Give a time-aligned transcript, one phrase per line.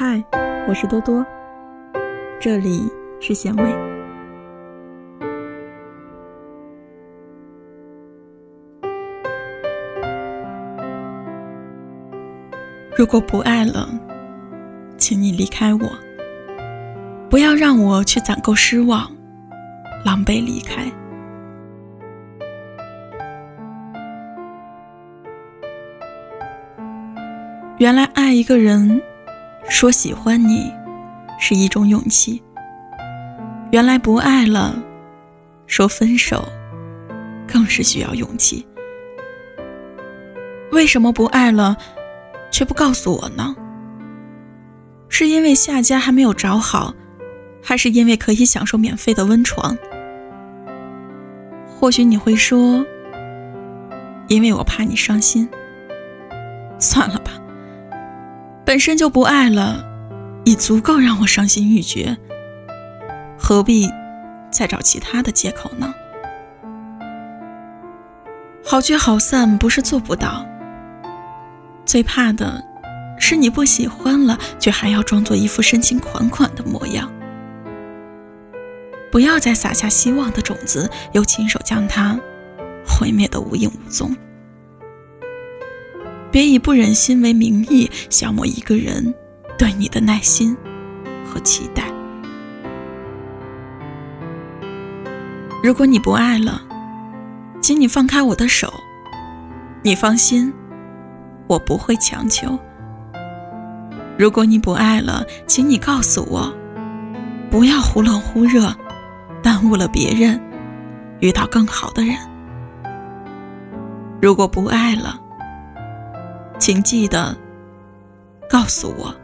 [0.00, 0.22] 嗨，
[0.68, 1.26] 我是多多，
[2.38, 2.88] 这里
[3.18, 3.64] 是咸味。
[12.96, 13.88] 如果不爱了，
[14.98, 15.80] 请你离开我，
[17.28, 19.10] 不要让我去攒够失望，
[20.04, 20.84] 狼狈离开。
[27.78, 29.02] 原来爱一个人，
[29.68, 30.72] 说喜欢你，
[31.38, 32.42] 是一种勇气。
[33.70, 34.74] 原来不爱了，
[35.66, 36.42] 说分手，
[37.46, 38.66] 更是需要勇气。
[40.72, 41.76] 为什么不爱了，
[42.50, 43.54] 却不告诉我呢？
[45.10, 46.94] 是因为下家还没有找好，
[47.62, 49.76] 还是因为可以享受免费的温床？
[51.66, 52.84] 或许你会说，
[54.28, 55.48] 因为我怕你伤心。
[56.78, 57.32] 算了吧。
[58.68, 59.82] 本身就不爱了，
[60.44, 62.18] 已足够让我伤心欲绝，
[63.38, 63.88] 何必
[64.50, 65.94] 再找其他的借口呢？
[68.62, 70.46] 好聚好散不是做不到，
[71.86, 72.62] 最怕的
[73.18, 77.10] 是你不喜欢了，却还要装作一副深情款款的模样。
[79.10, 82.20] 不要再撒下希望的种子，又亲手将它
[82.86, 84.14] 毁灭的无影无踪。
[86.30, 89.14] 别以不忍心为名义消磨一个人
[89.58, 90.56] 对你的耐心
[91.24, 91.84] 和期待。
[95.62, 96.62] 如果你不爱了，
[97.60, 98.72] 请你放开我的手。
[99.82, 100.52] 你放心，
[101.46, 102.58] 我不会强求。
[104.18, 106.52] 如果你不爱了，请你告诉我，
[107.50, 108.74] 不要忽冷忽热，
[109.42, 110.40] 耽误了别人
[111.20, 112.16] 遇到更好的人。
[114.20, 115.20] 如果不爱了，
[116.68, 117.34] 请记得
[118.46, 119.14] 告诉我，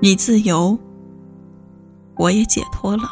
[0.00, 0.78] 你自由，
[2.16, 3.02] 我也解脱了。